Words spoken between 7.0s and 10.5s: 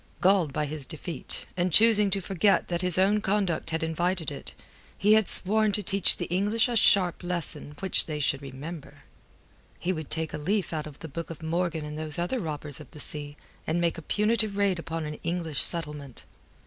lesson which they should remember. He would take a